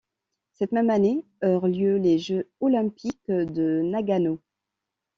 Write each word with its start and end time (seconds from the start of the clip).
Cette 0.53 0.71
même 0.71 0.89
année 0.89 1.23
eurent 1.43 1.67
lieu 1.67 1.97
les 1.97 2.17
Jeux 2.17 2.49
Olympiques 2.59 3.21
de 3.29 3.83
Nagano. 3.83 4.41